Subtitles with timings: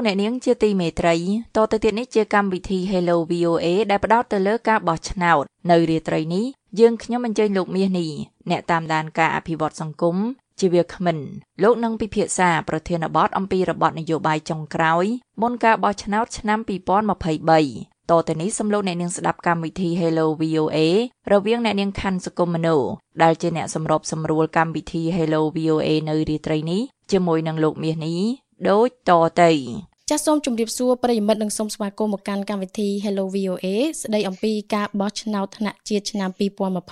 [0.00, 1.16] ស់លោកអ្នកនាងជាទីមេត្រី
[1.56, 6.44] តទៅទៀតនេះជាកម្មវិធី Hello VOA ដែលផ្ដោតទៅលើការបោះឆ្នោតនៅរាត្រីនេះ
[6.80, 8.10] យើងខ្ញុំអញ្ជើញលោកមាសនេះ
[8.50, 10.16] អ្នកតាមដានការអភិវឌ្ឍសង្គម
[10.60, 11.18] ជាវាគ្មិន
[11.62, 15.04] លោកនឹងពិភាក្សាប្រធានបទអំពីរបបនយោបាយចុងក្រោយ
[15.42, 20.78] មុនការបោះឆ្នោតឆ្នាំ2023តទៅនេះសំលោកអ្នកនាងស្ដាប់កម្មវិធី Hello VOA
[21.32, 22.76] រវាងអ្នកនាងខាន់សុគមមនោ
[23.22, 26.82] ដែលជាអ្នកសម្របសម្រួលកម្មវិធី Hello VOA នៅរាត្រីនេះ
[27.12, 28.20] ជាមួយនឹងលោកមាសនេះ
[28.68, 29.10] ដូចត
[29.42, 29.52] ទៅ
[30.12, 33.66] ចាសសូមជម្រាបសួរប្រិយមិត្តនិងសូមស្វាគមន៍មកកាន់កម្មវិធី Hello VOA
[34.02, 36.30] ស្ដីអំពីការបោះឆ្នោតថ្នាក់ជាតិឆ្នាំ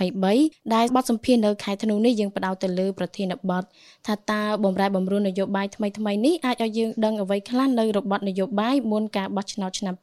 [0.06, 3.64] 2023ដែលបទសម្ភាសន៍នៅខែធ្នូនេះយើងផ្ដោតទៅលើប្រធានបទ
[4.06, 9.94] ថាតើបំរែបំរួលនយោបាយថ្មីថ្មីនេះអាចឲ្យយើងដឹងអ្វីខ្លះនៅរបបនយោបាយមុនការបោះឆ្នោតឆ្នាំ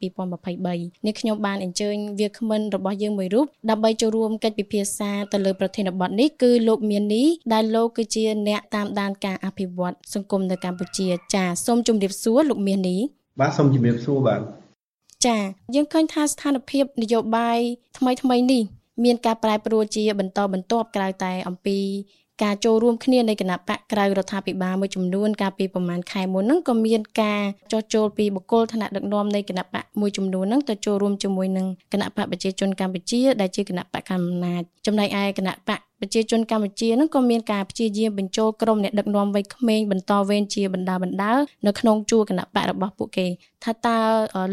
[0.54, 12.96] 2023នេះខ្ញុំបានអញ្ជើញវាគ្មិនរបស់យើងមួយរូបដើម្បីចូលរួមកិច្ចពិភាក្សាទៅលើប្រធានបទនេះគឺលោកមាននីដែលលោកគឺជាអ្នកតាមដានការអភិវឌ្ឍសង្គមនៅកម្ពុជាចាសសូមជម្រាបសួរលោកមាននី
[13.40, 14.40] បាទសូមជំរាបសួរបាទ
[15.26, 15.38] ចា
[15.74, 17.58] យើងឃើញថាស្ថានភាពនយោបាយ
[17.98, 18.62] ថ្មីថ្មីនេះ
[19.04, 21.78] មានការប្រែប្រួលជាបន្តបន្ទាប់ក្រៅតែអំពី
[22.42, 41.32] ការចូលរួមគ្នានៃគណៈបកក្រៅរដ្ឋាភិបាលមួយចំនួនកាលពីប្រហែលខែមុនហ្នឹងក៏មានការចោះចូលពីបុគ្គលឋានៈដឹកនាំនៃគណៈបកមួយចំនួនហ្នឹងទៅចូលរួមជាមួយនឹងគណៈបកប្រជាជនកម្ពុជាដែលជាគណៈបកកណ្ដាលអំណាចចំណែកឯគណៈបក ប្រជាជនកម្ពុជានឹងក៏មានការព្យាយាមបញ្ចូលក្រុមអ្នកដឹកនាំវ័យក្មេងបន្តវេនជាបណ្ដាបណ្ដា
[41.66, 43.26] នៅក្នុងជួរគណៈបករបស់ពួកគេ
[43.64, 43.98] ថាតើ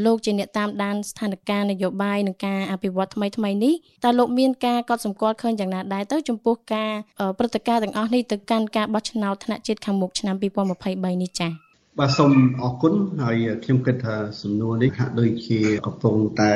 [0.06, 6.92] លោកជាអ្នកតាមដានស្ថានភាពនយោបាយនិងការអភិវឌ្ឍថ្មីថ្មីនេះតើលោកមានការកត់សម្គាល់ឃើញយ៉ាងណាដែរទៅចំពោះការ
[7.38, 11.63] ព្រឹត្តិការណ៍ទាំងអស់នេះទៅកាន់ការបោះឆ្នោតថ្នាក់ជាតិខាងមុខឆ្នាំ2023នេះចា៎
[12.00, 16.54] បាទសូមអរគុណហើយខ្ញុំគិតថាសំណួរនេះហាក់ដូចជាកំពុងតែ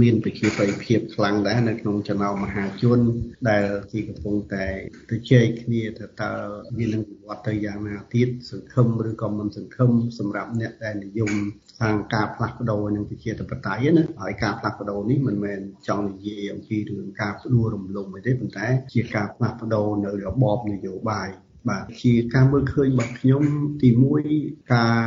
[0.00, 2.98] មានប្រជាប្រិយភាពខ្លាំងដែរនៅក្នុងចំណោមមហាជន
[3.48, 4.66] ដែលគេកំពុងតែ
[5.10, 6.32] ទៅជែកគ្នាថាតើ
[6.78, 11.32] វានឹងវិវត្តទៅយ៉ាងណាទៀតសង្ឃឹមឬក៏មិនសង្ឃឹមសម្រាប់អ្នកដែលនិយម
[11.80, 21.30] ខាងការផ្លាស់ប្ដូរនឹងប្រជាធិបតេយ្យណាហើយការផ្លាស់ប្ដូរនេះមិនមែនចង់និយាយអំពីរឿងការផ្ដួលរំលំទេប៉ុន្តែជាការផ្លាស់ប្ដូរនៅរបបនយោបាយ
[21.68, 23.42] បាទជាការមើលឃើញរបស់ខ្ញុំ
[23.82, 23.88] ទី
[24.30, 25.02] 1ការ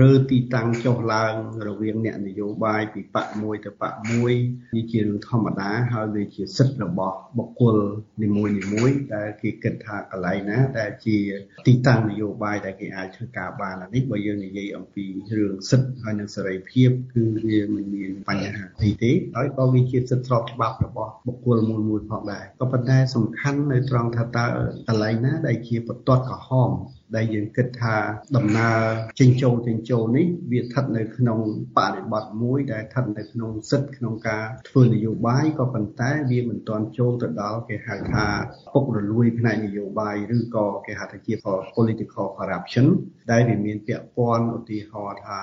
[0.00, 1.34] រើទីតាំងចុះឡើង
[1.68, 4.32] រវាងអ្នកនយោបាយពីបកមួយទៅបកមួយ
[4.76, 7.76] នេះជារឿងធម្មតាហើយវាជាសិទ្ធិរបស់បុគ្គល
[8.22, 11.18] នីមួយនីមួយដែលគេគិតថាកន្លែងណាដែលជា
[11.66, 15.04] ទីតាំងនយោបាយដែលគេអាចធ្វើការបាននេះបើយើងនិយាយអំពី
[15.38, 24.46] រឿងសិទ្ធិហើយនិងសេរីភាពគឺវាមិនមានបញ្ហាអីទេហើយក៏វាជាសិទ្ធិស្របច្បាប់របស់បុគ្គលមួយមួយផងដែរក៏ប៉ុន្តែសំខាន់នៅត្រង់ថាតើ
[24.88, 26.71] កន្លែងណាដែលជាបន្ទាត់ក្រហម
[27.15, 27.95] ដែលយើងគិតថា
[28.35, 28.79] ដំណើរ
[29.19, 31.39] ចេញចូលចេញចូលនេះវាស្ថិតនៅក្នុង
[31.77, 38.25] បរិបទមួយដែលស្ថិតនៅក្នុងសិទ្ធិក្នុងការធ្វើនយោបាយក៏ប៉ុន្តែវាមិនទាន់ចូលទៅដល់គេហៅថា
[38.73, 41.33] ពុករលួយផ្នែកនយោបាយឬក៏គេហៅថាជា
[41.75, 42.85] political corruption
[43.31, 45.39] ដែលវាមានពាក់ព័ន្ធឧទាហរណ៍ថា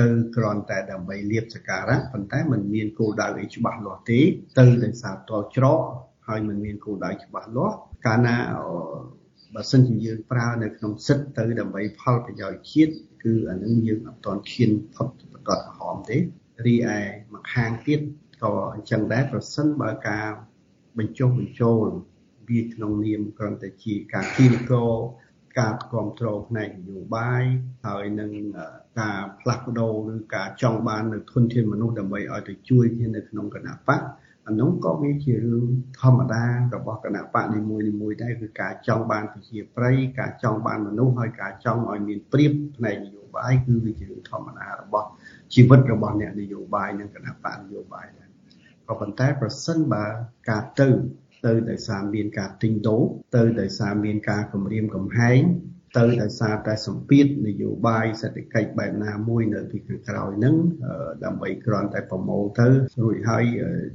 [0.00, 4.20] ទៅគ្រាន់តែដើម្បីលៀបសការៈប៉ុន្តែมันមានគោលដៅអីច្បាស់លាស់ទេ
[4.58, 5.80] ទៅដោយសារតល់ច្រក
[6.26, 7.76] ហើយมันមានគោលដៅច្បាស់លាស់
[8.06, 8.36] កាលណា
[9.55, 12.93] បើសិនជាយើងប្រើនៅក្នុងសិទ្ធទៅដើម្បីផលប្រយោជន៍ជាតិ
[13.23, 16.17] គឺអានឹងយើងអត់ទាន់ឈានផុតប្រកាសក្រហមទេ
[16.65, 16.99] រីឯ
[17.31, 17.99] មួយខាងទៀត
[18.43, 20.27] ក៏អញ្ចឹងដែរប្រសិនបើការ
[20.97, 21.85] បញ្ចុះបញ្ចូល
[22.49, 24.91] វាក្នុងនាមគ្រាន់តែជាការគៀនគរ
[25.59, 27.43] ការគ្រប់គ្រងផ្នែកនយោបាយ
[27.85, 28.31] ហើយនឹង
[28.99, 34.01] ការផ្លាស់ប្ដូរឬការចង់បាននៅធនធានមនុស្សដើម្បីឲ្យទៅជួយគ្នានៅក្នុងគណៈបក
[34.49, 35.65] អានោះក៏វាជារឿង
[36.01, 36.43] ធម្មតា
[36.75, 45.07] របស់គណៈបកនីមួយនីមួយដែរគឺការចង់បានប្រជាប្រិយការចង់បានមនុស្សហើយការចង់ឲ្យមានព្រៀបផ្នែកនយោបាយគឺវាជារឿងធម្មតារបស់
[45.53, 48.29] ជីវិតរបស់អ្នកនយោបាយនិងគណៈបកនយោបាយដែរ
[48.87, 50.05] ក៏ប៉ុន្តែប្រសិនបើ
[50.49, 50.89] ការទៅ
[51.45, 53.03] ទៅដោយសារមានការទិញដូរ
[53.35, 55.41] ទៅដោយសារមានការគម្រាមកំហែង
[55.97, 60.55] ទៅដោយសារតែសម្ពាធនយោបាយសេដ្ឋកិច្ចបែបណាមួយនៅពីខាងក្រោយហ្នឹង
[61.25, 62.67] ដើម្បីគ្រាន់តែប្រមូលទៅ
[63.03, 63.43] រួចហើយ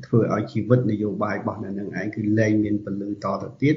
[0.06, 3.74] ធ្វើឲ្យជីវិតនយោបាយរបស់អ្នកនឹងឯងគឺលែងមានពលឺតទៅទៀត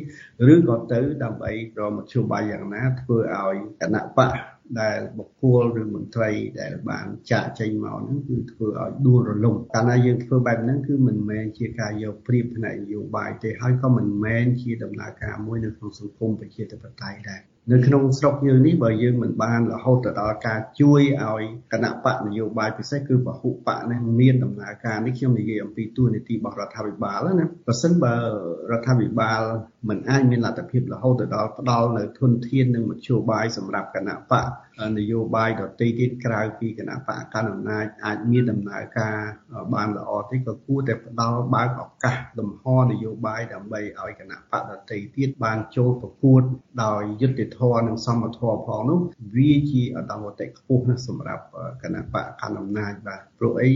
[0.54, 4.36] ឬក៏ទៅដើម្បីប្រមធ្យោបាយយ៉ាងណាធ្វើឲ្យគណៈបក
[4.82, 6.30] ដែលបុគ្គលឬមន្ត្រី
[6.60, 17.42] ដែលបានចាក់ចេញមកហ្នឹងគឺធ្វើឲ្យដួលរលំកាលណាយើងធ្វើបែបហ្នឹងគឺមិនមែនជាការយកព្រៀបផ្នែកនយោបាយទេហើយក៏មិនមែនជាដំណើរការមួយនៅក្នុងសង្គមប្រជាធិបតេយ្យដែរ
[17.72, 21.44] នៅក្នុងស្រុកយើងនេះបើយើងមិនបានរហូតទៅដល់ការជួយឲ្យ
[21.74, 28.16] គណៈបកនយោបាយពិសេសគឺពហុបកនេះមានដំណើរការនេះខ្ញុំនិយាយអំពីទួនាទីរបស់រដ្ឋាភិបាលណាបើសិនបើ
[28.72, 29.42] រដ្ឋាភិបាល
[29.90, 34.50] មិនអាចមានលទ្ធភាពរហូតទៅដល់ផ្ដល់នៅធនធាននិងមធ្យោបាយសម្រាប់គណៈបក
[34.98, 39.18] នយោបាយដទៃទៀតក្រៅពីគណៈបកកណ្ដាលអំណាចអាចមានដំណើរការ
[39.74, 46.42] បានល្អទេក៏គួរតែផ្ដល់បើកឱកាសលំហនយោបាយដើម្បីឲ្យគណៈបកដទៃទៀតបានចូលប្រកួត
[46.84, 49.00] ដោយយុត្តិធធម៌និងសមធម៌ផងនោះ
[49.36, 51.44] វាជាឧត្តមគតិខ្ពស់ណាស់សម្រាប់
[51.84, 53.72] គណៈបកកណ្ដាលអំណាចបាទព្រោះអី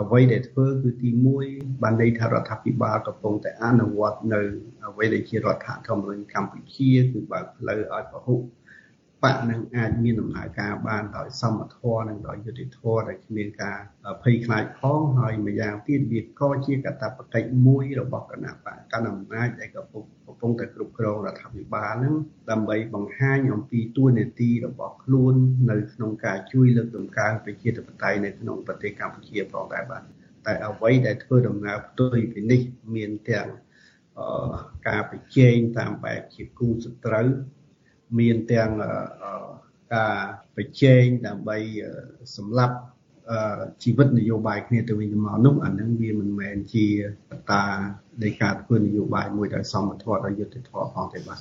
[0.00, 1.08] អ្វីដែលធ្វើគឺទី
[1.46, 4.42] 1បានន័យថារដ្ឋាភិបាលកំពុងតែអនុវត្តនៅ
[4.86, 8.34] អ្វីដែលជារដ្ឋធម្មនុញ្ញកម្ពុជាគឺបើកផ្លូវឲ្យពហុ
[9.24, 13.78] បកនឹងអាចមានដំណើរការបានដោយសមធម៌និងដោយយុត្តិធម៌ដែលគ្មានការ
[14.22, 22.14] ភ័យខ្លាចផងហើយម្យ៉ាងទៀតវាក៏ជាកាតព្វកិច្ចមួយរបស់គណៈបកកណ្ដាលអំណាចដែលកំពុងកំពុងតែគ្រប់គ្រងរដ្ឋាភិបាលនឹង
[22.50, 25.34] ដើម្បីបង្ហាញអំពីទួនាទីរបស់ខ្លួន
[25.70, 30.02] នៅក្នុងការជួយលើកតម្កើងប្រជាធិបតេយ្យនៅក្នុងប្រទេសកម្ពុជាផងដែរបាទ
[30.46, 32.60] តែអ្វីដែលធ្វើដំណើរផ្ទុយពីនេះ
[32.94, 33.48] មានទាំង
[34.88, 37.28] ការប្រជែងតាមបែបជាគូសត្រូវ
[38.18, 38.70] មានទាំង
[39.94, 40.16] ការ
[40.56, 41.56] ប្រជែងដើម្បី
[42.36, 42.76] សម្លាប់
[43.82, 46.86] ជីវិតនយោបាយគ្នាទៅវិញទៅមកនោះអានឹងវាមិនមែនជា
[47.30, 47.64] កត្តា
[48.22, 51.38] នៃការធ្វើនយោបាយមួយដោយសមធម៌ដោយយុត្តិធម៌ផងទេបាទ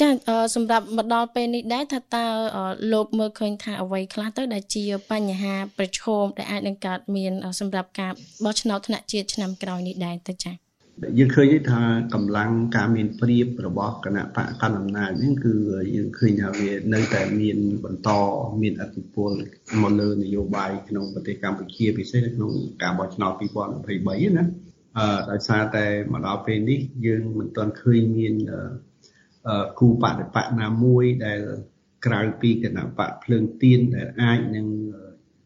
[0.00, 0.08] ចា
[0.54, 2.26] សម្រាប់មកដល់ពេលនេះដែរថាតើ
[2.92, 8.12] លោកមើលឃើញថាអ្វីខ្លះទៅដែលជាបញ្ហាប្រឈមដែលអាចនឹងកើតមានសម្រាប់ការ
[8.44, 10.67] បោះឆ្នោតថ្នាក់ជាតិឆ្នាំក្រោយនេះដែរទៅចា៎
[11.18, 11.82] យើងឃើញថា
[12.14, 15.54] កម្លាំងការមានព្រៀបរបស់គណៈបកកណ្ដាលអំណាចនេះគឺ
[15.94, 18.10] យើងឃើញថាវានៅតែមានបន្ត
[18.62, 19.30] មានអធិពល
[19.82, 22.52] មកលើនយោបាយក្នុងប្រទេសកម្ពុជាពិសេសនៅក្នុង
[22.82, 24.44] ការបោះឆ្នោត2023ណា
[24.98, 28.34] អឺដោយសារតែមកដល់ពេលនេះយើងមិនទាន់ឃើញមាន
[29.78, 31.40] គូបដិបកណាមួយដែល
[32.06, 34.66] ក្រៅពីគណៈបកភ្លើងទៀនដែលអាចនឹង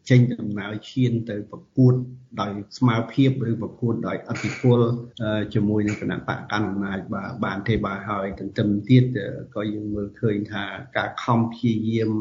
[0.09, 1.93] ចេញដំណើរឈានទៅប្រកួត
[2.41, 4.79] ដោយស្មារភាពឬប្រកួតដោយអធិពល
[5.53, 9.03] ជាមួយនឹងគណៈបកកណ្ដាលអំណាចបាទបានទេបាទហើយទន្ទឹមទៀត
[9.55, 10.65] ក៏យើងមើលឃើញថា
[10.97, 12.11] ការខំព្យាយាម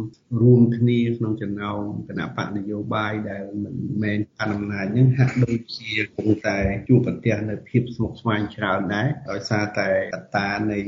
[0.41, 6.59] រួមគ្នាក្នុងចំណោមគណៈបកនយោបាយដែលមិនមែនកណ្ដាលអំណាចនឹងហាក់ដូចជាគង់តែ
[6.89, 10.81] ជួបប្រទះនៅភាពស្មុគស្មាញច្រើនដែរដោយសារតែកត្តានៃ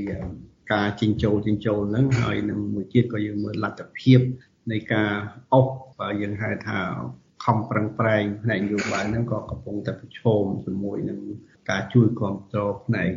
[0.73, 4.21] ការចិញ្ចូលចិញ្ចូលហ្នឹងហើយនឹងមួយទៀតក៏យើងមើលលទ្ធភាព
[4.73, 5.11] នៃការ
[5.53, 5.67] អុក
[5.99, 6.81] បើយើងហៅថា
[7.45, 11.21] ខំប្រឹងប្រែងផ្នែកនយោបាយហ្នឹងក៏កំពុងតែប្រឈមជាមួយនឹង
[11.71, 13.11] ការជួយគ្រប់គ្រងផ្នែក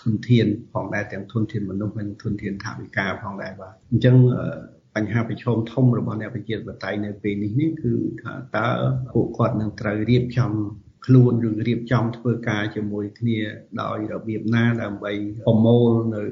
[0.00, 4.16] ធនធានផងដែរទាំងធនធានមនុស្សនិងធនធានថវិកាផងដែរបាទអញ្ចឹង
[4.94, 7.92] បញ្ហាប្រឈមធំរបស់អ្នកប្រជាធិបតេយ្យនៅពេលនេះនេះគឺ
[8.22, 8.68] ថាតើ
[9.12, 10.52] ពួកគាត់នឹងត្រូវរៀបចំ
[11.06, 13.38] ខ្លួនឬរៀបចំធ្វើការជាមួយគ្នា
[13.82, 15.12] ដោយរបៀបណាដើម្បី
[15.46, 16.22] ប្រមូលនៅ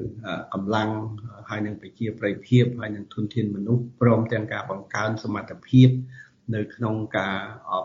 [0.53, 0.89] កម្លាំង
[1.49, 5.89] ហើយនឹងប្រជាប្រិយភាពហើយនឹងធនធានមនុស្សព្រមទាំងការបង្កើនសមត្ថភាព
[6.55, 7.37] នៅក្នុងការ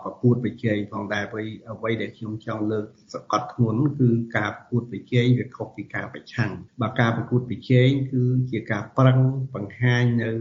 [0.03, 6.51] ប្រកួតប្រជែងផងដែរព្រោះអ្វីដែលខ្ញុំចង់លើកសកត់ធ្ងន់គឺការប្រកួតប្រជែងវាខុសពីការប្រឆាំង
[6.81, 9.19] បើការប្រកួតប្រជែងគឺជាការប្រឹង
[9.55, 10.31] បង្ហាញនៅ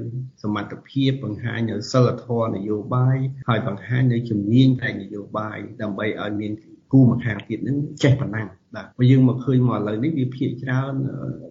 [0.42, 3.16] សមត្ថភាពបង្ហាញនៅសិលធម៌នយោបាយ
[3.48, 6.52] ហើយបង្ហាញនៅជំនាញផ្នែកនយោបាយដើម្បីឲ្យមាន
[6.92, 8.42] គូម្ខាងទៀតនឹងចេះប៉ុណ្ណា
[8.74, 10.94] បាទបើយើងមកឃើញមកឥឡូវនេះវាភាគច្រើន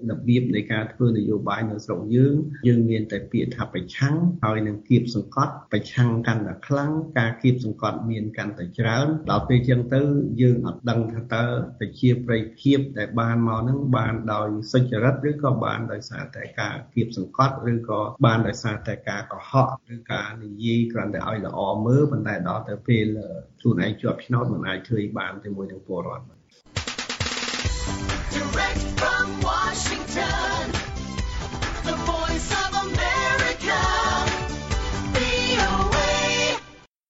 [0.10, 2.36] របៀបនៃការធ្វើនយោបាយនៅស្រុកយើង
[2.68, 10.02] យើងមានតែពាក្យថាប្រឆាំងហើយនឹងគៀបសង្កត់ប្រឆាំងកាន់តែខ្លាំងការគៀបសង្កត់មានកាន់តែច្រើនដល់ពេលចឹងទៅ
[10.42, 11.46] យើងអត់ដឹងថាតើ
[11.80, 23.06] ប្រជាប្រិយភាពដែលបានមកនឹងបានដោយសុចរិតឬក៏បានដោយសារតែការគៀបសង្កត់ឬក៏បានដោយសារតែការកុហកឬការនិយាយគ្រាន់តែឲ្យល្អមើលប៉ុន្តែដល់ទៅពេល
[23.60, 26.41] ខ្លួនឯងជាប់ឆ្នោតមិនអាចធ្វើបានជាមួយនឹងពលរដ្ឋ
[28.72, 30.64] Direct from Washington,
[31.88, 33.82] the voice of America,
[35.16, 36.12] VOA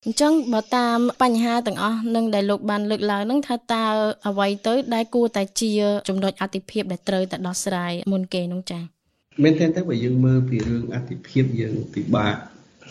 [0.05, 3.85] អញ្ចឹងបើតាមបញ្ហាទាំងអស់នឹងដែលលោកបានលើកឡើងនឹងថាតើ
[4.27, 5.71] អ្វីទៅដែលគួរតែជា
[6.09, 8.83] ចំណុចអតិភិបដែលត្រូវតែដោះស្រាយមុនគេនោះចា៎
[9.43, 12.35] មែនទេទៅបើយើងមើលពីរឿងអតិភិបយើងពិបាក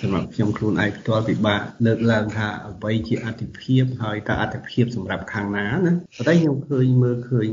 [0.01, 7.49] សម្រាប់ខ្ញុំខ្លួនឯងផ្ទាល់ពិបាកលើកឡើងថាអ្វីជាអតិភិបហើយតើអតិភិបសម្រាប់ខាងណាណាប៉ុន្តែខ្ញុំឃើញមើលឃើញ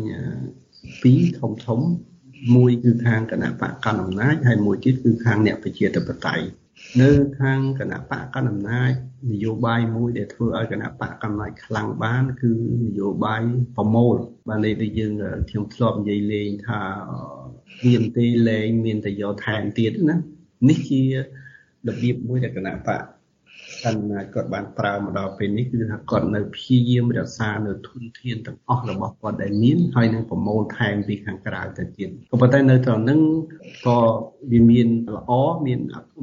[1.01, 1.79] ពីរធំធំ
[2.55, 6.45] មួយគឺខាងគណៈបកកណ្ដាលអំណាចហើយមួយទៀតគឺខាងអ្នកប្រជាធិបតេយ្យ
[7.01, 8.91] នៅខាងគណៈបកកណ្ដាលអំណាច
[9.31, 12.51] នយោបាយមួយដែលធ្វើឲ្យគណៈបកកណ្ដាលអំណាចខ្លាំងបានគឺ
[12.85, 13.41] នយោបាយ
[13.75, 14.15] ប្រមូល
[14.47, 15.11] បានន័យថាយើង
[15.49, 16.81] ខ្ញុំធ្លាប់និយាយលេងថា
[17.85, 20.15] មានទេលេងមានតែយកថែមទៀតណា
[20.69, 21.03] នេះជា
[21.87, 23.01] របៀបមួយដែលគណៈបក
[23.87, 33.19] កាន់ណាគាត់បានប្រើមកដល់ពេលនេះគឺថាគាត់នៅព្យាយាមរក្សានៅធនធានទាំងអស់របស់គាត់ដែលមានហើយនឹងប្រមូលថែមពីខាងក្រៅទៅទៀតក៏ប៉ុន្តែនៅត្រង់ហ្នឹង
[33.87, 33.97] ក៏
[34.51, 35.31] វាមានល្អ
[35.67, 35.79] មាន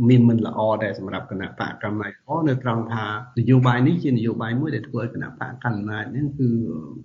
[0.09, 3.06] មានមិនល្អដែរសម្រាប់គណៈបកកម្មាធិការនៅត្រង់ថា
[3.38, 6.49] នយោបាយនេះជានយោបាយមួយដែលធ្វើឲ្យគណៈបកកណ្ដាលហ្នឹងគឺ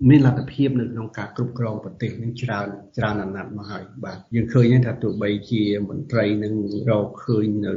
[0.09, 6.53] មានលទ្ធភាពនៅក្នុងការគ្រប់គ្រងប្រទេសនឹងច្រើនច្រើនអាណត្តិមកហើយបាទយើងឃើញថាទោះបីជាមន្ត្រីនឹង
[6.89, 7.73] រកឃើញនៅ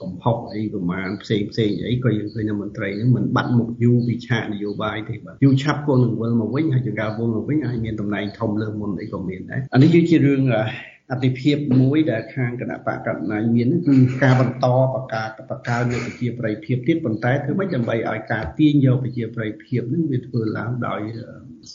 [0.00, 10.42] កំហុសអីប្រមាណផ្សេងផ្សេងអីក៏យើងឃើញថាមន្ត្រីហ្នឹងមិនបាត់មុខយូរពីឆាកនយោបាយទេបាទយូរឆាប់ក៏នឹងវិលមកវិញហើយចង្ការវិលមកវិញអាចមានតំណែងធំលើមុនអីក៏មានដែរអានេះគឺជារឿង
[11.10, 21.00] អតិភិបមួយដែលខាងគណៈបកកណ្ដាលមានគឺការបន្តបកាបកើនៅប្រជាប្រិយភាពទៀតប៉ុន្តែធ្វើម៉េចដើម្បីឲ្យការទាញយកប្រជាប្រិយភាពនឹងវាធ្វើឡើងដោយ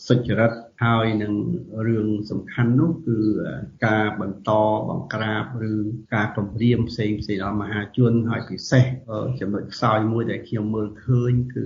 [0.07, 0.51] សុចរិត
[0.83, 1.33] ហើយនឹង
[1.87, 3.17] រឿងសំខាន់នោះគឺ
[3.87, 4.51] ការបន្ត
[4.89, 5.73] បង្ក្រាបឬ
[6.15, 8.85] ការគម្រាមផ្សេងផ្សេងដល់មហាជនហើយពិសេស
[9.39, 11.65] ចំណុចខ្សោយមួយដែលខ្ញុំមើលឃើញគឺ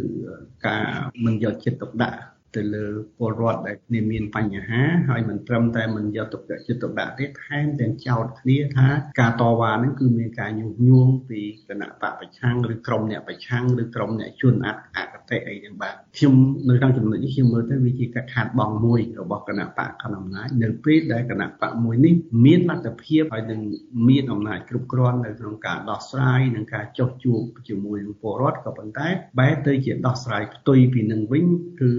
[0.67, 0.87] ការ
[1.25, 2.19] មិនយកចិត្តទុកដាក់
[2.55, 2.87] ទៅលើ
[3.17, 8.87] ពលរដ្ឋដែលគ្នាមានបញ្ហាហើយមិនត្រឹមតែមិនយកទុកចិត្តទុកដាក់ទេថែមទាំងចោទគ្នាថា
[9.19, 16.33] ការតវ៉ាហ្នឹងគឺមានការញុះញង់ពីគណៈបកប្រឆាំងឬក្រុមអ្នកប្រឆាំងឬក្រុមអ្នកជួនអអកតេអីហ្នឹងបាទខ្ញុំ
[16.69, 22.13] នៅក្នុងចំណុចនេះខ្ញុំមើលទៅវាជាការខាតបង់មួយរបស់គណៈបកកណ្ដាលអំណាចនៅពេលដែលគណៈបកមួយនេះ
[22.45, 23.61] មានលទ្ធភាពហើយនឹង
[24.09, 29.07] មានអំណាចគ្រប់គ្រាន់នៅក្នុងការដោះស្រាយនិងការចោះជួបជាមួយនឹងពលរដ្ឋក៏ប៉ុន្តែ
[29.39, 31.45] បែរទៅជាដោះស្រាយផ្ទុយពីនឹងវិញ
[31.79, 31.89] គឺ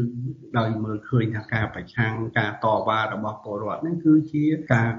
[0.58, 4.90] ដោយមើលឃើញថាការប្រឆាំងការតវ៉ារបស់ពលរដ្ឋនេះគឺជាការ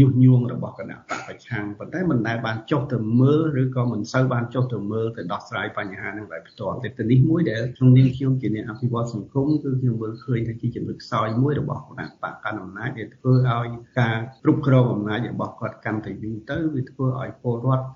[0.00, 13.66] ញុះញង់របស់គណៈបកប្រឆាំងប៉ុន្តែមិនដែលបានចុះទៅមើលឬក៏មិនសូវបានចុះទៅមើលទៅដោះស្រាយបញ្ហានឹងដោយផ្ទាល់តែទៅនេះមួយដែលក្នុងនាមខ្ញុំជាអ្នកអភិវឌ្ឍសង្គមគឺខ្ញុំមើលឃើញថាជាចំណុចខ្សោយមួយរបស់គណៈបកកណ្ដាលអំណាចដែលធ្វើឲ្យ
[14.00, 17.86] ការគ្រប់គ្រងអំណាចរបស់គាត់កាន់តែយូរទៅវាធ្វើឲ្យពលរដ្ឋ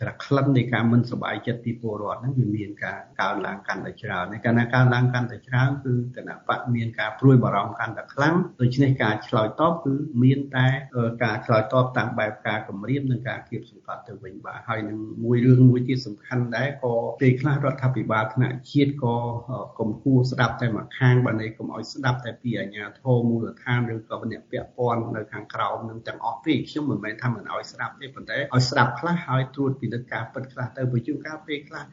[0.00, 10.66] តែក្លិននៃការមិនសប្បាយចិត្តពីពលរដ្ឋហ្នឹងវាមានការកើនឡើងកាន់តែច្រើនហើយកាលណាកើនឡើងកាន់តែច្រើនគឺគណៈបកមានការព្រួយបារម្ភកាន់តែខ្លាំងដូច្នេះការឆ្លើយតបគឺមានតែ
[11.24, 19.16] ការឆ្លើយតបតាមបែបការគម្រាមនិងការគៀបសង្កត់ទៅវិញបាទហើយនឹងមួយរឿងមួយទៀតសំខាន់ដែរក៏ពេលខ្លះរដ្ឋាភិបាលថ្នាក់ជាតិក៏
[19.78, 31.84] កុំគួរស្ដាប់តែមួយខាងបើនេះកុំឲ្យស្ដាប់តែពីអាជ្ញាធរមូលដ្ឋានឬក៏អ្នកពាក់ព័ន្ធនៅខាងក្រោមនឹងទាំងអស់ទេខ្ញុំមិនមែនថាមិនឲ្យស្ដាប់ទេប៉ុន្តែឲ្យស្ដាប់ខ្លះហើយត្រួតពិនិត្យការពិតខ្លះទៅព្រោះជួនកាលពេលខ្លះ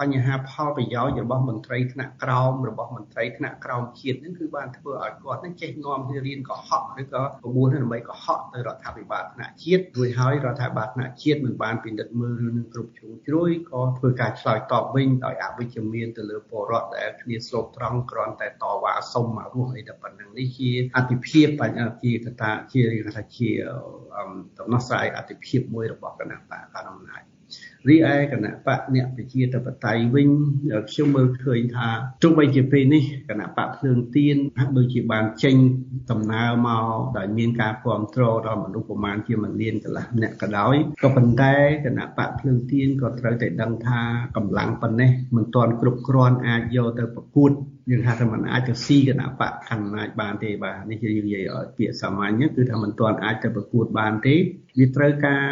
[0.00, 22.82] បញ្ហាផលប្រយោជន៍របស់មន្ត្រីថ្នាក់ក្រោមរបស់មន្ត្រីថ្នាក់ក្រោមជាតិហ្នឹងគឺបានធ្វើឲ្យគាត់នឹងចេះនាំគ្នារៀនកុហកឬក៏ប្រមូលដើម្បីកុហកទៅរដ្ឋាភិបាលថ្នាក់ជាតិរួចហើយរដ្ឋាភិបាលថ្នាក់ជាតិមិនបានពិនិត្យមើលរឿងនឹងគ្រប់ជ្រុងជ្រោយក៏ធ្វើការឆ្លើយតបវិញដោយអវិជ្ជមានទៅលើពលរដ្ឋដែលគ្នាស្លូតត្រង់គ្រាន់តែតវ៉ាសុំមករស់អីតែប៉ុណ្្នឹងនេះជាអតិភិបបញ្ហាជាកតាជា
[23.16, 23.50] ថាជា
[24.58, 27.22] ដំណោះស្រាយអតិភិបមួយរបស់គណៈបកកណ្ដាលអំណាច
[27.89, 30.29] រីឯគណៈបកអ្នកប្រជាធិបតេយ្យវិញ
[30.91, 31.87] ខ្ញុំមើលឃើញថា
[32.23, 35.55] ទោះបីជាពេលនេះគណៈបកភ្លើងទៀនហាក់ដូចជាបានចេញ
[36.11, 41.55] ដំណើរមកដោយមានការគ្រប់គ្រងដល់មនុស្សប្រមាណជា1លានកន្លះអ្នកក៏ដោយក៏ប៉ុន្តែ
[41.85, 44.01] គណៈបកភ្លើងទៀនក៏ត្រូវតែដឹងថា
[44.37, 47.51] កម្លាំងប៉ុណ្ណេះមិនទាន់គ្រប់គ្រាន់អាចយកទៅប្រកួត
[47.91, 54.35] យើងថាថាมันអាចទៅស៊ីគណៈបកខណ្ឌអំណាចបានទេបាទនេះជាយើងនិយាយឲ្យពាក្យសាមញ្ញគឺថាมันទាន់អាចទៅប្រកួតបានទេ
[54.77, 55.45] វាត្រូវការ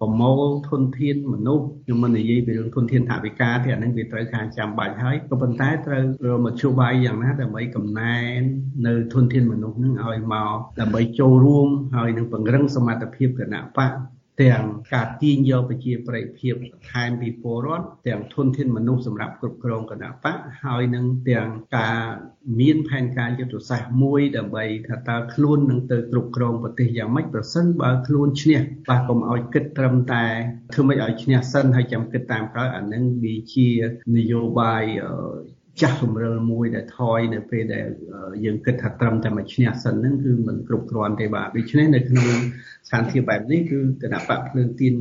[0.00, 8.40] ប្រមូលធនធានមនុស្សខ្ញុំមិននិយាយពីរឿងធនធានថវិកាទេអានឹងវាត្រូវការចាំបាច់ហើយក៏ប៉ុន្តែត្រូវរមធ្យោបាយយ៉ាងណាដើម្បីកំណែន
[8.86, 13.92] នៅធនធានមនុស្សនឹងឲ្យមកដើម្បីចូលរួមហើយនឹងពង្រឹងសមត្ថភាពគណៈបក
[14.42, 14.62] ទាំង
[14.94, 21.98] ការទាញយកប្រជាប្រិយភាពបន្ថែមពីពលរដ្ឋទាំងធនធានមនុស្សសម្រាប់គ្រប់គ្រងគណៈបកហើយនឹងទាំងការ
[22.60, 30.24] មានផែនការយុទ្ធសាស្ត្រមួយដើម្បីថាតើខ្លួននឹងទៅគ្រប់គ្រងប្រទេសយ៉ាងម៉េចប្រសិនបើខ្លួនឈ្នះបាទកុំឲ្យគិតត្រឹមតែ
[30.74, 33.68] ធ្វើម៉េចឲ្យឈ្នះសិនហើយចាំគិតតាមក្រោយអានឹងវាជា
[34.16, 34.84] នយោបាយ
[35.82, 37.86] ចាស់សម្រិលមួយដែលថយនៅពេលដែល
[38.44, 42.28] យើងគិតថាត្រឹមតែមួយឈ្នះសិនហ្នឹងគឺมันគ្រប់គ្រាន់ទេបាទដូច្នេះនៅក្នុង
[42.88, 44.94] ស្ថានភាពបែបនេះគឺគណៈបកភ្លើងទៀន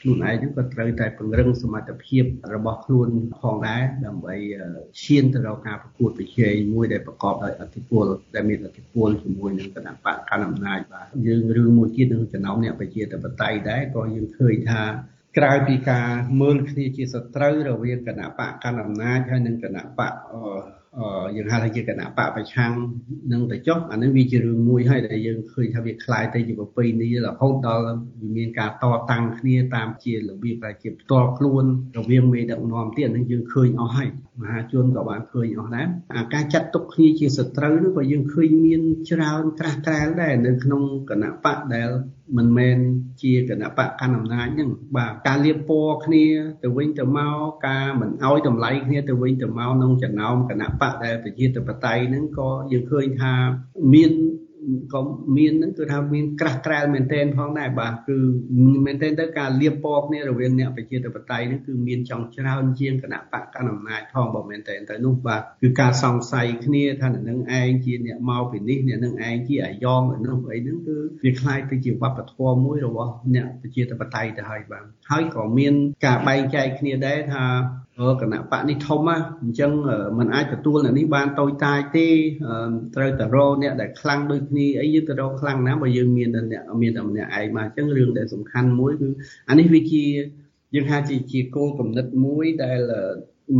[0.00, 4.34] ខ្លួនឯងហ្នឹងក៏ត្រូវតែពង្រឹងសមត្ថភាពរបស់ខ្លួនផងដែរដើម្បី
[5.02, 8.04] ឈានទៅរកការប្រកួតប្រជែងមួយដែលប្រកបដោយអធិពល
[8.34, 14.82] ដែលមានអធិពលជាមួយនឹងគណៈបកកណ្ដាលអំណាចបាទយើងរឿងមួយទៀតនឹងចំណោមអ្នកប្រជាធិបតេយ្យដែរក៏យើងឃើញថា
[15.38, 16.08] ក្រៅពីការ
[16.40, 20.12] មើលគ្នាជាសត្រូវរវាងគណៈបកកណ្ដាលអំណាចហើយនិងគណៈបក
[21.35, 22.71] យើងហៅថាជាគណៈបកប្រឆាំង
[23.31, 31.63] នឹងទៅចុះអានេះវាជារឿងមួយហើយដែលយើងឃើញថាវាคล้ายទៅជាប្រពៃណីរហូតដល់វាមានការតតាំងគ្នាតាមជារបៀបដែលជាផ្ទាល់ខ្លួន
[31.97, 34.09] រវាងមេដឹកនាំទៀតនឹងយើងឃើញអស់ហើយ
[34.41, 41.89] មហាជនក៏បានឃើញអស់ដែរអាការចាត់ទុកគ្នាជាសត្រូវនោះក៏យើងឃើញមានច្រើនត្រាស់ត្រែលដែរនៅក្នុងគណៈបកដែល
[42.37, 42.77] មិនមែន
[43.21, 46.25] ជាគណៈបកកណ្ដាលអំណាចហ្នឹងបាទការលៀបពណ៌គ្នា
[46.63, 47.37] ទៅវិញទៅមក
[47.67, 53.33] ការមិនអោយតម្លៃគ្នាទៅវិញទៅមកក្នុងចំណោមគណៈប កដែលប្រជាធិបតេយ្យហ្នឹងក៏យើងឃើញថា
[53.93, 54.11] មាន
[54.93, 55.01] ក៏
[55.37, 58.17] មានហ្នឹងគឺថាមានក្រាស់ក្រែលមែនទែនផងដែរបាទគឺ
[58.85, 75.73] មែនទែនទៅការលៀបពណ៌គ្នារវាងអ្នកប្រជាធិបតេយ្យហ្នឹងគឺមានចង់ច្រើនជាងគណៈបកកណ្ដាលអំណាចផងបើមែនទែនទៅនោះបាទគឺការសង្ស័យគ្នាថាអ្នកនឹងឯងជាអ្នកមកពីនេះអ្នកនឹងឯងជាអាយ៉ងនោះអីហ្នឹងគឺវាคล้ายទៅជាវប្បធម៌មួយរបស់អ្នកប្រជាធិបតេយ្យទៅហើយបាទហើយក៏មាន
[76.05, 77.43] ការបែងចែកគ្នាដែរថា
[78.21, 79.71] គណៈបកនេះធំណាអញ្ចឹង
[80.17, 82.07] มันអាចទទួលអ្នកនេះបានតូចតាចទេ
[82.95, 89.07] ត្រូវតែរកអ្នកដែលខ្លាំងដូចគ្នាអីយើងទៅរកខ្លាំងណាបើយើងមានអ្នកមានតែម្នាក់ឯងមកអញ្ចឹងរឿងដែលសំខាន់មួយគឺ
[89.49, 90.05] អានេះវាជា
[90.75, 92.79] យើងហៅជាជាគោលគំនិតមួយដែល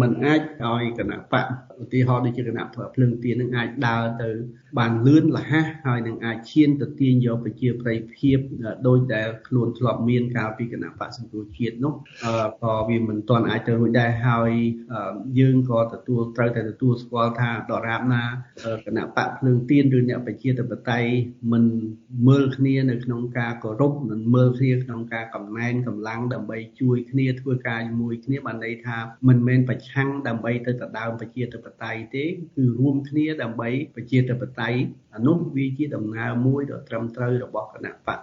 [0.01, 1.45] มันអាចឲ្យគណៈបក
[1.82, 4.30] ឧទាហរណ៍ដូចជាគណៈបកភ្លើងទៀននឹងអាចដើរទៅ
[4.78, 5.52] បានលឿនលះ
[5.86, 8.38] ហើយនឹងអាចឈានទៅទាញយកប្រជាប្រិយភាព
[8.86, 11.94] ដោយដែលខ្លួនធ្លាប់មានកាលពីគណៈបកសង្គ្រោះជាតិនោះ
[12.62, 14.50] ក៏វាមិនទាន់អាចទៅរួចដែរហើយ
[15.38, 18.24] យើងក៏ទទួលត្រូវតែទទួលស្គាល់ថាដរាបណា
[18.86, 21.10] គណៈបកភ្លើងទៀនឬអ្នកប្រជាធិបតេយ្យ
[21.52, 21.64] មិន
[22.28, 28.96] មើលគ្នានៅក្នុងការគោរពមិនមើលគ្នាក្នុងការកំណែងកម្លាំងដើម្បីជួយគ្នាធ្វើការជាមួយគ្នាបានន័យថា
[29.28, 32.24] មិនមែនប្រឆាំងដើម្បីទៅដណ្ដើមប្រជាធិបតេយ្យទេ
[32.56, 34.78] គឺរួមគ្នាដើម្បីប្រជាធិបតេយ្យយ
[35.14, 38.20] អានោះវាជាដំណើរមួយដ៏ត្រឹមត្រូវរបស់គណៈបក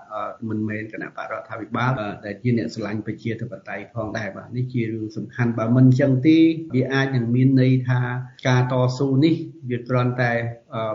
[0.50, 1.92] មិនមែនគណៈបករដ្ឋាភិបាល
[2.26, 6.38] ដែលជាអ្នកស្រឡាញ់ប្រជាធិបតេយ្យផងដែរបាទនេះជារឿងសំខាន់បើមិនចឹងទេ
[6.76, 8.02] វាអាចនឹងមានន័យថា
[8.48, 9.36] ការតស៊ូនេះ
[9.70, 10.32] វាគ្រាន់តែ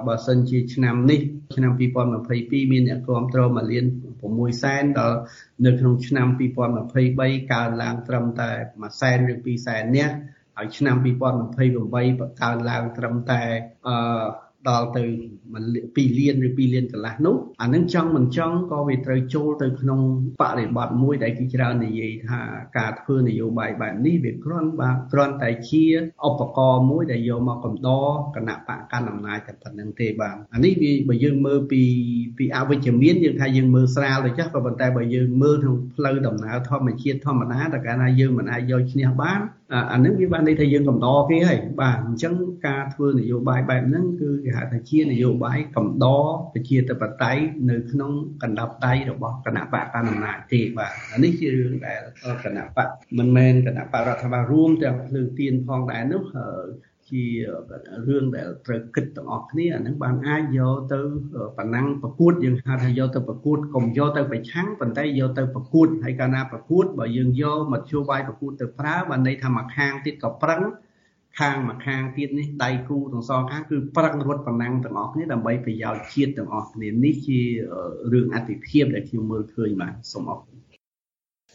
[0.07, 1.21] បើសិនជាឆ្នាំនេះ
[1.55, 1.73] ឆ្នាំ
[2.21, 3.85] 2022មានអ្នកគ្រប់គ្រងមួយលាន
[4.25, 5.19] 6សែនដល់
[5.65, 6.27] នៅក្នុងឆ្នាំ
[6.91, 10.09] 2023កើនឡើងត្រឹមតែ1សែនឬ2សែននេះ
[10.57, 10.97] ហើយឆ្នាំ
[11.69, 13.43] 2028កើនឡើងត្រឹមតែ
[13.87, 13.97] អឺ
[14.71, 15.05] ដល់ទៅ
[15.57, 20.01] 2លានឬ2លានកន្លះនោះអានឹងចង់មិនចង់ក៏វាត្រូវចូលទៅក្នុង
[20.43, 22.41] បរិបទមួយដែលគេច្រើននិយាយថា
[22.79, 25.85] ការធ្វើនយោបាយបែបនេះវាគ្រាន់បាទគ្រាន់តែជា
[26.27, 31.83] ឧបករណ៍មួយដែលយកមកកំដរគណៈបកកាន់អំណាចតែប៉ុណ្្នឹងទេបាទអានេះវាបើយើងមើលពី
[32.39, 39.41] ពីអវិជ្ជមានយើងថាយើងមើលស្រាលទៅចាស់ក៏ប៉ុន្តែបើយើងមើលក្នុងផ្លូវដំណើរធម្មជាតិធម្មតាតែកាលណាយើងមិនអាចយកឈ្នះបាន
[39.93, 42.35] អានឹងវាបានន័យថាយើងកំដរគេហើយបាទអញ្ចឹង
[42.67, 52.01] ការធ្វើនយោបាយបែបហ្នឹងគឺគេហៅថាជានយោបាយកំដរប្រជាធិបតេយ្យនៅក្នុងកណ្ដាប់ដៃរបស់គណៈបកកណ្ដាលអំណាចទេបាទអានេះជារឿងដែល
[52.45, 56.23] គណៈបកមិនមែនគណៈបករដ្ឋបាលរួមទាំងភ្លើងទៀនផងដែរនោះ
[57.11, 57.25] ជា
[58.07, 61.01] រឿងដែលត្រូវគិតទាំងអស់គ្នាអានឹងបានអាចយកទៅ
[61.59, 70.61] ប៉ណ្ណឹងប្រកួតយើងហៅថាយកទៅប្រកួតកុំយកទៅប្រឆាំងប៉ុន្តែយកទៅប្រកួតហើយកាលណាប្រកួតបើយើងយកមធ្យោបាយប្រកួតទៅប្រើបានន័យថាមួយខាងទៀតក៏ប្រឹង
[71.41, 77.41] ខាងមួយខាងទៀតនេះដៃគូទាំងសងខាងគឺប្រឹងរត់ប៉ុណ្ណឹងទាំងអស់គ្នាដើម្បីប្រយោជន៍ជាតិទាំងអស់គ្នានេះជា
[78.13, 80.57] រឿងអតិភិបដែលខ្ញុំមើលឃើញបាទសូមអរគុណ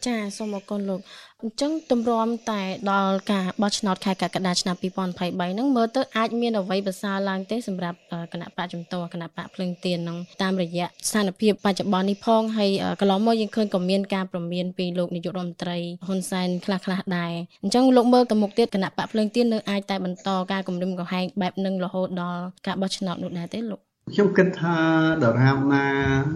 [0.06, 1.00] ចាសូមអរគុណលោក
[1.42, 2.60] អញ្ចឹងទម្រាំតែ
[2.92, 7.98] ដល់ការបោះឆ្នោតខែកក្កដាឆ្នាំ2023ហ្នឹងមើលទៅអាចមានអ្វីប្រសើរឡើងទេសម្រាប់
[8.32, 24.76] គណៈបកជំទាស់គណៈបកភ្លឹងទៀនហ្នឹងតាមរយៈស្ថានភាពបច្ចុប្បន្ននេះផងហើយកន្លងមកយើងឃើញក៏មានការប្រមានពីលោកនាយករដ្ឋមន្ត្រីហ៊ុនសែនខ្លះខ្លះដែរអញ្ចឹងលោកមើលទៅមុខទៀតគណៈបកភ្លឹងទៀននៅអាចតែបន្តការគម្រិមកំហែងបែបហ្នឹងរហូតដល់ការបោះឆ្នោតនោះដែរទេលោក ខ្ញុំគិតថា
[25.24, 25.86] ដរាបណា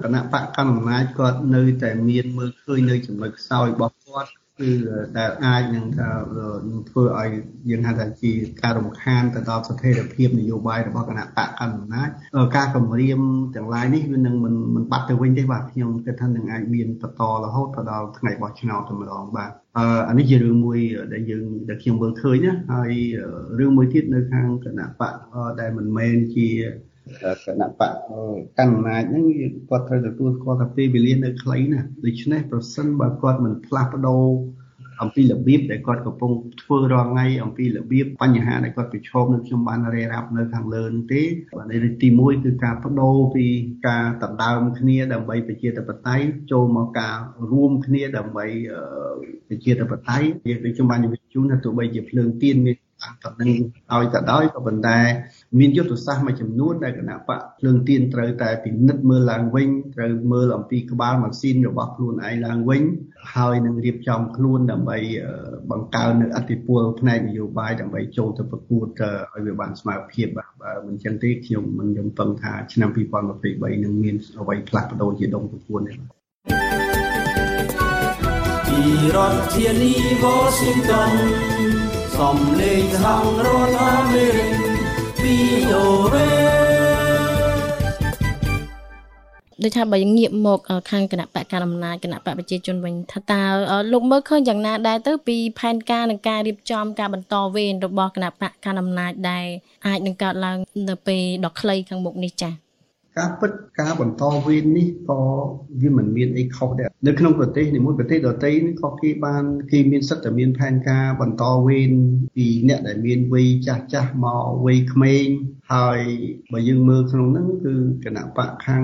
[0.03, 4.71] គណៈបកកណ្ដាលអំណាចគាត់នៅតែមានមើលឃើញនៅចំណុចខ្សោយរបស់គាត់គឺ
[5.19, 6.09] ដែលអាចនឹងថា
[6.91, 7.31] ធ្វើឲ្យ
[7.71, 12.09] យើងហៅថាជាការរំខានទៅដល់ស្ថិរភាពនយោបាយរបស់គណៈបកកណ្ដាលអំណាច
[12.57, 13.21] ការគម្រាម
[13.55, 20.79] ទាំងឡាយនេះវានឹងមិនមិនបាត់ទៅវិញទេបាទខ្ញុំគិតថានឹងអាចមានបន្តរហូតទៅដល់ថ្ងៃបោះឆ្នោតតែម្ដងបាទអឺអានេះជារឿងមួយ
[21.13, 22.93] ដែលយើងដែលខ្ញុំមើលឃើញណាហើយ
[23.59, 25.15] រឿងមួយទៀតនៅខាងគណៈបក
[25.61, 26.49] ដែលមិនមែនជា
[27.45, 27.93] គណៈបក
[28.59, 29.25] កាន់អំណាចហ្នឹង
[29.69, 34.27] គាត់ត្រូវទទួលស្គាល់ថាពេលវេលានៅខ្លីណាដូច្នេះប្រសិនបើគាត់មិនផ្លាស់ប្ដូរ
[35.03, 41.23] អំពីរបៀបដែលគាត់កំពុងធ្វើរាល់ថ្ងៃអំពីរបៀបបញ្ហាដែលគាត់ប្រឈមនឹងខ្ញុំបានរាយរាប់នៅខាងលើនេះទេ
[41.59, 41.67] បាទ
[42.03, 43.47] ទី1គឺការបដូរពី
[43.89, 47.17] ការដណ្ដើមគ្នាដើម្បីប្រជាធិបតេយ្យចូលមកការ
[47.51, 48.47] រួមគ្នាដើម្បី
[49.49, 52.77] ប្រជាធិបតេយ្យយើងដូចខ្ញុំបាននិយាយជូនថាទោះបីជាភ្លើងទៀនមាន
[53.23, 53.51] ប៉ុណ្ណឹង
[53.93, 54.99] ឲ្យក៏ដោយក៏ប៉ុន្តែ
[55.59, 62.83] មានយុទ្ធសាស្ត្រមួយចំនួនដែលគណៈបកភ្លើងទៀនត្រូវតែពិនិត្យមើលឡើងវិញត្រូវមើលអំពីក្បាលម៉ាស៊ីនរបស់ខ្លួនឯងឡើងវិញ
[63.35, 64.99] ហើយនឹងរៀបចំខ្លួនដើម្បី
[65.71, 68.87] បង្កើននៅអធិពលផ្នែកនយោបាយដើម្បីចូលទៅប្រកួត
[69.35, 75.95] ឲ្យវាបានស្មើភាពបាទបើមិនចឹងទេខ្ញុំមិនយំពឹងថាឆ្នាំ2023នឹងមានអ្វីផ្លាស់ប្ដូរជាដុំប្រគួនទេ
[78.67, 78.81] ពី
[79.17, 79.93] រដ្ឋធានី
[80.25, 81.13] Washington
[82.17, 84.76] សំលេងសហរដ្ឋអាមេរិក
[85.27, 86.27] VOA
[89.63, 90.61] ដូចថាបើងាកមក
[90.91, 93.43] ខាងគណៈបកកណ្ដាលអំណាចគណៈបកប្រជាជនវិញថាតើ
[93.93, 99.47] លោកមើលឃើញយ៉ាងណាដែរទៅពីផែនការនិងការរៀបចំការបន្តវេនរបស់គណៈបកកណ្ដាលអំណាចដែរ
[99.87, 100.59] អាចនឹងកើតឡើង
[100.89, 102.66] នៅពេលដ៏ខ្លីខាងមុខនេះចា៎
[103.19, 105.21] ការពិតការបន្តវេននេះក៏
[105.81, 111.93] វាមិនមានអីខុសដែរនៅក្នុងប្រទេសនីមួយប្រទេសដទៃនេះក៏គេបានគេមានសិទ្ធិតែមានផែនការបន្តវេន
[112.37, 115.27] ពីអ្នកដែលមានវ័យចាស់ចាស់មកវ័យក្មេង
[115.73, 116.01] ហើយ
[116.53, 117.75] បើយើងមើលក្នុងហ្នឹងគឺ
[118.05, 118.83] គណៈបកខាង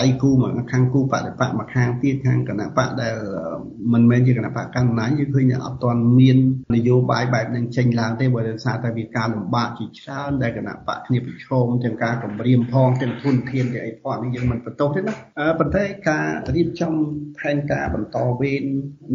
[0.00, 3.16] ដៃគូមកខាងគូបដិបកមកខាងទៀតខាងគណៈបកដែល
[3.92, 6.38] មិនមែនជាគណៈបកកណ្ដាលយើងឃើញអត់ទាន់មាន
[6.74, 15.14] នយោបាយបែបហ្នឹងចេញឡើងទេបើដោយសារតែវាការលំបាកជាច្រើនដែលគណៈបកគ្នាប្រឈមទាំងការគម្រាមផងទាំងទុនធានទាំងអីផងនេះយើងមិនបន្ទោសទេណា
[15.58, 16.94] ប៉ុន្តែការរៀបចំ
[17.38, 18.62] ផែនការបន្តវេន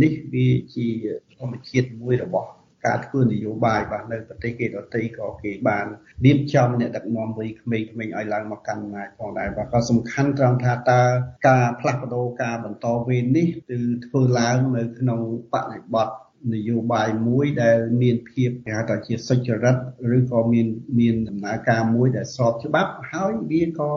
[0.03, 0.87] នេះវាជា
[1.35, 2.49] ធម្មជាតិមួយរបស់
[2.85, 5.85] ការធ្វើនយោបាយបាទនៅប្រទេសគេដទៃក៏គេបាន
[6.25, 11.01] រៀបចំអ្នកដឹកនាំវ័យក្មេងៗឲ្យឡើងមកកាន់អំណាចផងដែរបាទក៏សំខាន់ត្រង់ថាតើ
[11.49, 15.21] ការផ្លាស់ប្ដូរការបន្តវេននេះគឺធ្វើឡើងនៅក្នុង
[15.53, 16.09] បរិបទ
[16.53, 19.75] នយោបាយមួយដែលមានភាពគេហៅថាជាសុចរិត
[20.17, 20.67] ឬក៏មាន
[20.99, 23.91] មានដំណើរការមួយដែលស្របច្បាប់ហើយវាក៏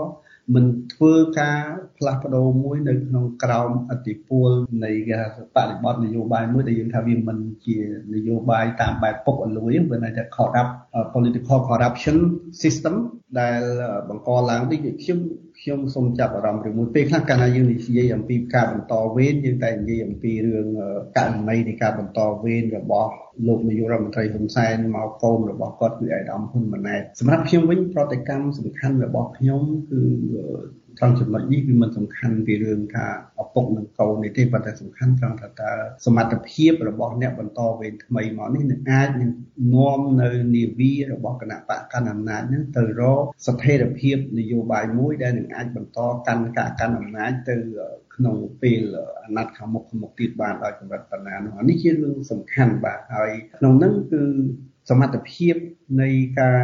[0.54, 1.62] មិនធ្វើការ
[1.96, 4.48] ផ្លាស់ប្ដូរមួយនៅក្នុងក្រោមអធិពល
[4.84, 4.92] នៃ
[5.56, 7.78] បរិបទនយោបាយមួយដែលយើងថាវាមិនជា
[8.14, 10.72] នយោបាយតាមបែបពុកអលួយវាន័យថា corrupt
[11.14, 12.18] political corruption
[12.62, 12.94] system
[13.40, 13.60] ដែល
[14.08, 15.18] បង្កឡើងនេះខ្ញុំ
[15.60, 20.68] ខ្ញុំសូមចាប់អារម្មណ៍រឿងមួយពេលខ្លះកាលណាយើងនិយាយអំពីការបន្តវេនយើងតែនិយាយអំពីរឿង
[21.16, 23.12] ករណីនៃការបន្តវេនរបស់
[23.46, 30.00] លោកនាយករដ្ឋមន្ត្រីហ៊ុនសែនមកកូនរបស់គាត់គឺអាយដាមហ៊ុនម៉ាណែតសម្រាប់ខ្ញុំវិញប្រតិកម្មសំខាន់របស់ខ្ញុំគឺ
[30.98, 33.06] ត្រង់ចំណុចនេះវាមិនសំខាន់ពីរឿងថា
[33.42, 35.72] ឪពុកនិងកូននេះទេប៉ុន្តែសំខាន់ត្រង់ថាតើ
[36.06, 39.30] សមត្ថភាពរបស់អ្នកបន្តវេនថ្មីមកនេះនឹងអាចនឹង
[39.74, 47.56] នាំនៅនាវារបស់គណៈបកកណ្ដាលអំណាចនឹងទៅរកស្ថិរភាពនយោបាយមួយដែលនឹងអាចបន្តកាន់ការកាន់អំណាចទៅ
[48.14, 48.82] ក្នុងពេល
[49.24, 54.22] អាណត្តិខាងមុខខាងមុខទៀតបានដោយកម្រិតបណ្ណានោះនេះជារឿងសំខាន់បាទហើយក្នុងនោះគឺ
[54.90, 55.54] សមត្ថភាព
[56.02, 56.08] នៃ
[56.40, 56.60] ការ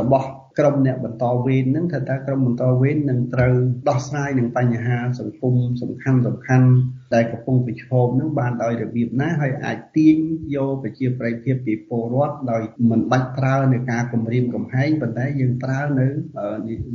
[0.00, 3.54] របស់ ក្រុមអ្នកបន្តវេនហ្នឹងថាតើក្រុមបន្តវេននឹងត្រូវ
[3.88, 6.68] ដោះស្រាយនឹងបញ្ហាសង្គមសំខាន់សំខាន់
[7.14, 10.16] ដែលកំពុងប្រឈមនឹងបានដោយរបៀបណាហើយអាចទាញ
[10.54, 16.06] យកប្រជាប្រិយភាពពីពលរដ្ឋដោយមិនបាច់ប្រើនៅការគម្រាមកំហែងប៉ុន្តែយើងប្រើនៅ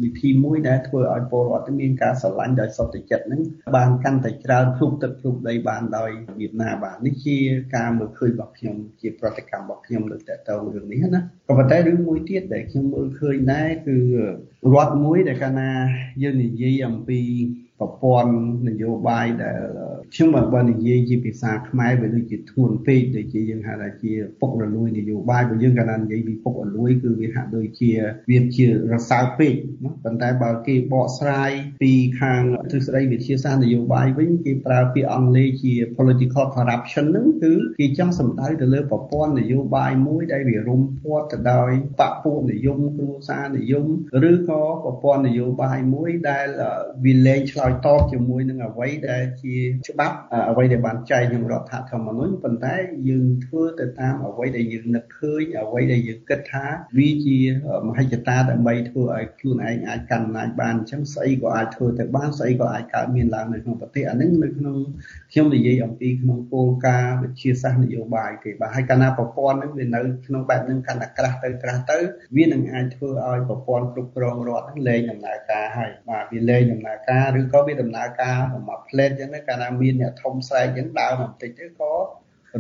[0.04, 3.42] វិធីមួយដែលធ្វើឲ្យពលរដ្ឋមានការស្រឡាញ់ដោយសុទ្ធចិត្តនឹង
[3.76, 7.38] បានកាន់តែច្រើនភ្លុកទឹកភ្លុកដីបានដោយរបៀបណាបាទនេះជា
[7.76, 13.98] ការមើលឃើញរបស់ខ្ញុំជាប្រតិកម្មរបស់ខ្ញុំលើតទៅរឿងនេះណាក៏ប៉ុន្តែរឿងមួយទៀតដែលខ្ញុំមើលឃើញដែរគឺ
[14.74, 15.72] រដ្ឋមួយដែលកាលណា
[16.24, 17.20] យើងនិយាយអំពី
[17.82, 18.32] ប្រព័ន្ធ
[18.70, 19.60] នយោបាយដែល
[20.14, 27.92] ខ្ញុំបើបើនិយាយជាភាសាខ្មែរវាដូចជាធ្ងន់ពេកដូចជាយើងហៅថាជាពុករលួយនយោបាយបើយើងកាលណានិយាយពីពុករលួយគឺវាហាក់ដូចជា
[28.32, 31.92] វាជារសើបពេកណាប៉ុន្តែបើគេបកស្រាយពី
[32.22, 32.42] ខាង
[32.72, 43.86] ទ្រឹស្ដីវិទ្យាសាស្ត្រនយោបាយវិញគេប្រើពាក្យអង់គ្លេសជា political corruption ហ្នឹងគឺគេចង់សំដៅទៅលើប្រព័ន្ធនយោបាយមួយដែលវារុំព័ទ្ធទៅដោយបពពួកនិយមគ្រួសារនិយម
[44.30, 46.48] ឬក៏ប្រព័ន្ធនយោបាយមួយដែល
[47.06, 49.56] វាលែងឆ្លើយតបជាមួយនឹងអ្វីដែលជា
[49.88, 50.16] ច្បាប់
[50.50, 52.76] អ្វីដែលបានចែងក្នុងរដ្ឋធម្មនុញ្ញប៉ុន្តែ
[53.10, 56.66] យើងធ្វើទៅតាមអ្វីដែលយើងនឹកឃើញអ្វីដែលយើងគិតថា
[56.98, 57.40] វាជា
[57.88, 64.78] មហិច្ឆតាដើម្បីធ្វើឲ្យខ្លួនឯងអាចកាន់អំណាចបានអញ្ចឹងស្អីក៏អាចធ្វើទៅបានស្អីក៏អាចកើតមានឡើងនៅក្នុងប្រទេសអានឹងនៅក្នុង
[65.32, 71.98] ខ្ញុំនិយាយអំពីក្នុងគោលការណ៍វិទ្យាសាស្ត្រនយោបាយទេបាទហើយកាលណាប្រព័ន្ធហ្នឹងវានៅក្នុងបែបហ្នឹងកាន់តែក្រាស់ទៅក្រាស់ទៅ
[72.38, 81.94] វានឹងអាចធ្វើឲ្យប្រព័ន្ធគ្រប់គ្រងរដ្ឋហ្នឹងលែងដំណើរការហើយបាទវាលែងដំណើរការឬក៏វាដំណើរការមួយផ្លេតអញ្ចឹងកាលណាមានអ្នកធំស្រែកអញ្ចឹងដើរបន្តិចទៅក៏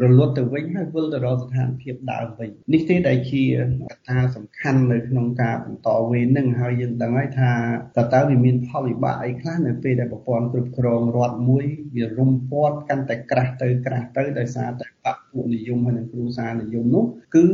[0.02, 3.44] រលត់ទៅវិញហើយវិលទៅរកស្ថានភាពដើមវិញនេះទេដែលជា
[3.92, 7.52] កត្តាសំខាន់នៅក្នុងការបន្តវេននឹងហើយយើងដឹងហើយថា
[7.98, 17.04] តើតើវាមានផលវិបាកអីខ្លះនៅពេលដែលប្រព័ន្ធគ្រប់គ្រងរដ្ឋមួយវារុំព័ទ្ធកាន់តែក្រាស់ទៅក្រាស់ទៅដោយសារតែបព្វពួកនិយមហើយនិងគ្រួសារនិយមនោះ
[17.36, 17.46] គឺ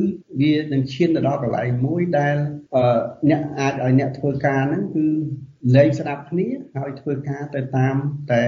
[0.41, 2.35] វានឹងឈានទៅដល់កន្លែងមួយដែល
[3.29, 5.05] អ្នកអាចឲ្យអ្នកធ្វើការហ្នឹងគឺ
[5.75, 7.95] លែងស្ដាប់គ្នាហើយធ្វើការទៅតាម
[8.31, 8.43] តែ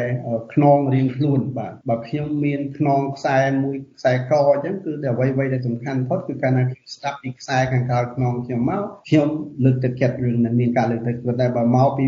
[0.53, 9.29] ខ្នងរៀងខ្លួនបាទបើខ្ញុំមានខ្នងខ្សែមួយខ្សែកអញ្ចឹងគឺតែអ្វីៗដែលសំខាន់ផុតគឺកាលណាខ្ញុំស្ដាប់ពីខ្សែខាងក្រោយខ្នងខ្ញុំមកខ្ញុំ
[9.63, 12.07] លើកទឹកចិត្តរឿងនឹងមានការលើកទឹកចិត្តតែបើមកពី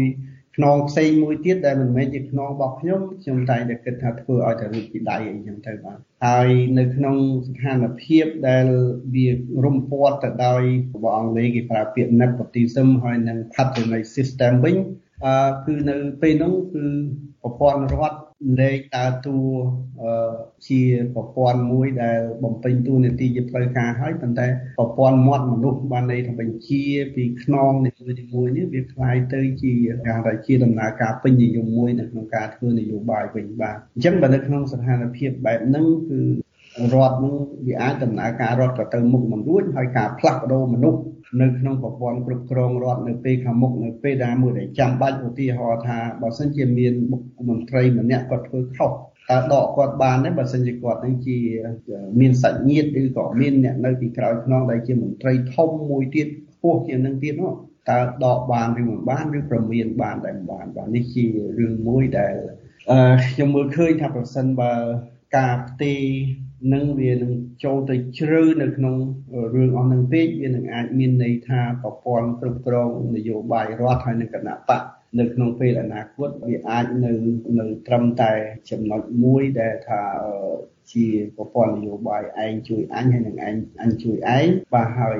[0.61, 7.15] ខ្នងផ្សេងមួយទៀតដែលមិនមែនជាខ្នងរបស់ខ្ញុំខ្ញុំតែតែគិតថាធ្វើឲ្យតែរូបពីដៃអីចឹងទៅបាទហើយនៅក្នុង
[7.47, 8.65] ស្ថានភាពដែល
[9.15, 9.27] វា
[9.65, 10.61] រំពាត់ទៅដោយ
[10.95, 14.75] របស់អង់គ្លេសគេប្រើពាក្យ nepotism ហើយនិង patronage system វិញ
[15.25, 16.85] អឺគឺនៅពេលនោះគឺ
[17.41, 18.20] ប្រព័ន្ធរដ្ឋ
[18.60, 19.38] លេខដើរតួ
[20.68, 20.82] ជា
[21.14, 24.46] ប្រព័ន្ធមួយដែលបំពេញតួនាទីជាផ្លូវការហើយប៉ុន្តែ
[24.78, 26.82] ប្រព័ន្ធមាត់មនុស្សបានន័យថាបញ្ជា
[27.14, 27.90] ពីខ្នងនី
[28.34, 29.72] មួយៗនេះវាคล้ายទៅជា
[30.08, 36.20] ការថាជាដំណើរការពេញនិយមមួយនៅក្នុងការធ្វើនយោបាយវិញបាទអញ្ចឹងបើនៅក្នុងស្ថានភាពបែបហ្នឹងគឺ
[36.94, 37.34] រដ្ឋនឹង
[37.66, 41.00] វាអាចដំណើរការរដ្ឋក៏ទៅមុខមិនរួចហើយការផ្លាស់ប្ដូរមនុស្ស
[41.39, 48.91] នៅក្នុងប្រព័ន្ធគ្រប់គ្រងរដ្ឋនៅពេលខាងមុខនៅពេលដែលមួយដែលចាំបាច់ឧទាហរណ៍ថាបើសិនជាមានមុខមន្ត្រីម្នាក់គាត់ធ្វើខុស
[49.29, 51.37] តើដកគាត់បានទេបើសិនជាគាត់នឹងជា
[52.19, 57.53] មានសាច់ញាតិឬក៏មានអ្នកនៅពីក្រោយខ្នងដែលជាមន្ត្រីធំមួយទៀតខ្ពស់ជាងនឹងទៀតនោះ
[57.89, 61.25] តើដកបានឬមិនបានឬប្រមានបានតែមិនបានបាទនេះជា
[61.59, 62.35] រឿងមួយដែល
[62.91, 64.73] អឺខ្ញុំមើលឃើញថាប្រសិនបើ
[65.37, 66.01] ការផ្ទេរ
[66.73, 68.95] នឹងវានឹងចូលទៅជ្រៅនៅក្នុង
[69.55, 74.81] រឿងអស់នឹងពេកវានឹងអាចមានន័យថាប្រព័ន្ធគ្រប់គ្រងនយោបាយរដ្ឋហើយនឹងគណៈបក
[75.19, 77.11] នៅក្នុងពេលអនាគតវាអាចនៅ
[77.59, 78.31] នៅត្រឹមតែ
[78.69, 80.01] ចំណុចមួយដែលថា
[80.93, 85.19] ជាប្រព័ន្ធនយោបាយឯងជួយអញហើយនឹងឯងអញជួយឯងបាទហើយ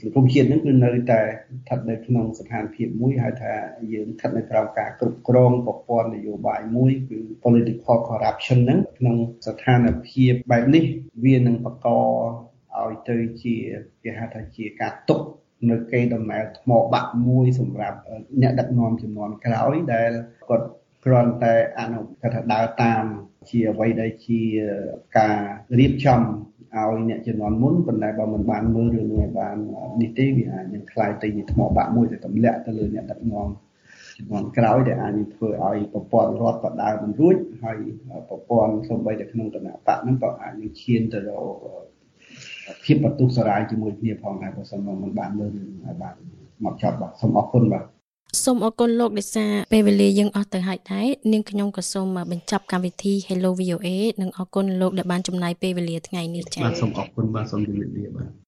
[0.00, 3.52] សង្គមជាតិនឹងគឺនៅតែស្ថិតនៅក្នុងស្ថានភាពមួយហៅថា
[3.92, 10.84] យើងស្ថិតនៅក្រោមការគ្រប់គ្រងប្រព័ន្ធនយោបាយមួយគឺ political corruption ហ្នឹងក្នុងស្ថានភាពបែបនេះ
[11.24, 11.88] វានឹងបង្ក
[12.78, 13.56] ឲ្យទៅជា
[14.02, 15.20] គេហៅថាជាការទុក
[15.70, 17.98] នៅកេរដំណែលថ្មបាក់មួយសម្រាប់
[18.42, 20.10] អ្នកដឹកនាំចំនួនក្រោយដែល
[20.48, 20.68] គាត់
[21.04, 23.04] គ្រាន់តែអនុគាត់ថាដើរតាម
[23.49, 24.39] ជាអ្វីដែលជា
[25.17, 25.37] ការ
[25.79, 29.55] រៀបចំឲ្យអ្នកជំនាន់មុនប៉ុន្តែបើមិនបានមើលរឿងនេះបាន
[30.01, 33.49] នេះទេវាអាចនឹងคล้ายទៅជាថ្មបាក់មួយដែលទម្លាក់ទៅលើអ្នកដឹកនាំ
[34.17, 37.77] ជំនាន់ក្រោយដែលអាចធ្វើឲ្យប្រព័ន្ធរដ្ឋបដើមិនរួចហើយ
[38.29, 41.55] ប្រព័ន្ធសំបីតែក្នុងគណៈបកហ្នឹងក៏អាចនឹងឈានទៅរក
[42.83, 46.15] ភាពបន្ទុះសារាយជាមួយគ្នាផងដែរបើសិនមកមិនបានមើលឲ្យបាន
[46.63, 47.83] មកចប់បាទសូមអរគុណបាទ
[48.44, 53.88] សូមអរគុណលោកដោយសារពេលវេលាយើងអស់ទៅហើយដែរនាងខ្ញុំក៏សូមបញ្ចប់កម្មវិធី Hello VOA
[54.22, 58.30] និងអរគុណលោកដែលបានចំណាយពេលវេលាថ្ងៃនេះចា៎បាទសូមអរគុណបាទសូមជម្រាបលាបាទ